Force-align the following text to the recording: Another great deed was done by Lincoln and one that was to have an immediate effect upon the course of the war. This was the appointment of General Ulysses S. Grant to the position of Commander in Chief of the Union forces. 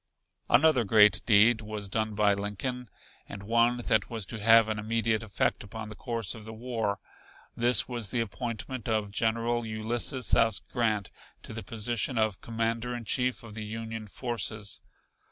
Another 0.49 0.83
great 0.83 1.21
deed 1.27 1.61
was 1.61 1.87
done 1.87 2.15
by 2.15 2.33
Lincoln 2.33 2.89
and 3.29 3.43
one 3.43 3.77
that 3.85 4.09
was 4.09 4.25
to 4.25 4.39
have 4.39 4.67
an 4.67 4.79
immediate 4.79 5.21
effect 5.21 5.63
upon 5.63 5.89
the 5.89 5.95
course 5.95 6.33
of 6.33 6.43
the 6.43 6.53
war. 6.55 6.97
This 7.55 7.87
was 7.87 8.09
the 8.09 8.19
appointment 8.19 8.89
of 8.89 9.11
General 9.11 9.63
Ulysses 9.63 10.33
S. 10.33 10.57
Grant 10.57 11.11
to 11.43 11.53
the 11.53 11.61
position 11.61 12.17
of 12.17 12.41
Commander 12.41 12.95
in 12.95 13.05
Chief 13.05 13.43
of 13.43 13.53
the 13.53 13.63
Union 13.63 14.07
forces. 14.07 14.81